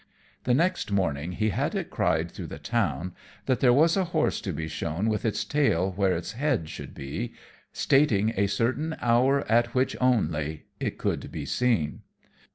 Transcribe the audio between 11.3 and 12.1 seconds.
be seen.